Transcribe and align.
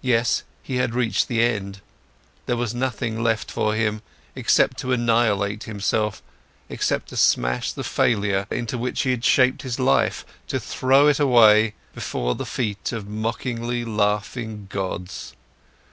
Yes, 0.00 0.42
he 0.60 0.78
had 0.78 0.92
reached 0.92 1.28
the 1.28 1.40
end. 1.40 1.80
There 2.46 2.56
was 2.56 2.74
nothing 2.74 3.22
left 3.22 3.48
for 3.48 3.76
him, 3.76 4.02
except 4.34 4.76
to 4.78 4.90
annihilate 4.90 5.62
himself, 5.62 6.20
except 6.68 7.10
to 7.10 7.16
smash 7.16 7.70
the 7.70 7.84
failure 7.84 8.48
into 8.50 8.76
which 8.76 9.02
he 9.02 9.12
had 9.12 9.24
shaped 9.24 9.62
his 9.62 9.78
life, 9.78 10.26
to 10.48 10.58
throw 10.58 11.06
it 11.06 11.20
away, 11.20 11.74
before 11.94 12.34
the 12.34 12.44
feet 12.44 12.90
of 12.90 13.06
mockingly 13.08 13.84
laughing 13.84 14.66
gods. 14.68 15.32